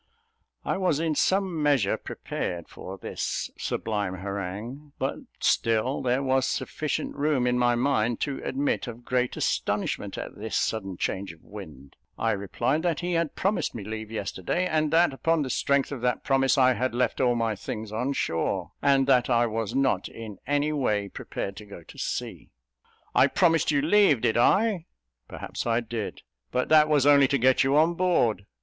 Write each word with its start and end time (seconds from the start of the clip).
I 0.65 0.77
was 0.77 0.99
in 0.99 1.13
some 1.13 1.61
measure 1.61 1.95
prepared 1.95 2.67
for 2.67 2.97
this 2.97 3.51
sublime 3.55 4.15
harangue; 4.15 4.93
but 4.97 5.17
still 5.39 6.01
there 6.01 6.23
was 6.23 6.47
sufficient 6.47 7.15
room 7.15 7.45
in 7.45 7.59
my 7.59 7.75
mind 7.75 8.19
to 8.21 8.41
admit 8.43 8.87
of 8.87 9.05
great 9.05 9.37
astonishment 9.37 10.17
at 10.17 10.33
this 10.39 10.55
sudden 10.57 10.97
change 10.97 11.31
of 11.33 11.43
wind. 11.43 11.97
I 12.17 12.31
replied 12.31 12.81
that 12.81 13.01
he 13.01 13.13
had 13.13 13.35
promised 13.35 13.75
me 13.75 13.83
leave 13.83 14.09
yesterday, 14.09 14.65
and 14.65 14.89
that, 14.91 15.13
upon 15.13 15.43
the 15.43 15.51
strength 15.51 15.91
of 15.91 16.01
that 16.01 16.23
promise, 16.23 16.57
I 16.57 16.73
had 16.73 16.95
left 16.95 17.21
all 17.21 17.35
my 17.35 17.55
things 17.55 17.91
on 17.91 18.13
shore, 18.13 18.71
and 18.81 19.05
that 19.05 19.29
I 19.29 19.45
was 19.45 19.75
not 19.75 20.09
in 20.09 20.39
any 20.47 20.71
way 20.73 21.09
prepared 21.09 21.55
to 21.57 21.65
go 21.67 21.83
to 21.83 21.99
sea. 21.99 22.49
"I 23.13 23.27
promised 23.27 23.69
you 23.69 23.83
leave, 23.83 24.21
did 24.21 24.35
I? 24.35 24.87
Perhaps 25.27 25.67
I 25.67 25.79
did; 25.79 26.23
but 26.49 26.69
that 26.69 26.89
was 26.89 27.05
only 27.05 27.27
to 27.27 27.37
get 27.37 27.63
you 27.63 27.77
on 27.77 27.93
board. 27.93 28.47